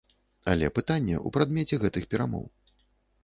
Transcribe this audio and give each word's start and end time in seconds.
Але 0.51 0.69
пытанне 0.77 1.13
ў 1.17 1.33
прадмеце 1.35 1.75
гэтых 1.83 2.07
перамоў. 2.13 2.45